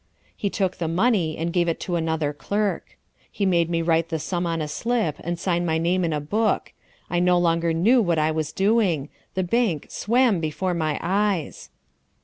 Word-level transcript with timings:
He 0.35 0.49
took 0.49 0.77
the 0.77 0.87
money 0.87 1.37
and 1.37 1.53
gave 1.53 1.67
it 1.67 1.79
to 1.81 1.95
another 1.95 2.33
clerk. 2.33 2.97
He 3.31 3.45
made 3.45 3.69
me 3.69 3.83
write 3.83 4.09
the 4.09 4.17
sum 4.17 4.47
on 4.47 4.59
a 4.59 4.67
slip 4.67 5.17
and 5.19 5.37
sign 5.37 5.63
my 5.63 5.77
name 5.77 6.03
in 6.03 6.11
a 6.11 6.19
book. 6.19 6.73
I 7.07 7.19
no 7.19 7.37
longer 7.37 7.71
knew 7.71 8.01
what 8.01 8.17
I 8.17 8.31
was 8.31 8.51
doing. 8.51 9.09
The 9.35 9.43
bank 9.43 9.91
swam 9.91 10.39
before 10.39 10.73
my 10.73 10.97
eyes. 11.03 11.69